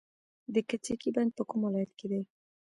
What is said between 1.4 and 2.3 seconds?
کوم ولایت کې دی؟